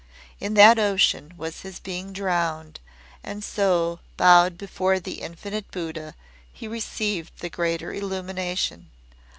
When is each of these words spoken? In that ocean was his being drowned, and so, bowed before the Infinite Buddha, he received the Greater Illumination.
In 0.39 0.55
that 0.55 0.79
ocean 0.79 1.31
was 1.37 1.61
his 1.61 1.79
being 1.79 2.11
drowned, 2.11 2.79
and 3.23 3.43
so, 3.43 3.99
bowed 4.17 4.57
before 4.57 4.99
the 4.99 5.21
Infinite 5.21 5.69
Buddha, 5.69 6.15
he 6.51 6.67
received 6.67 7.33
the 7.37 7.51
Greater 7.51 7.93
Illumination. 7.93 8.89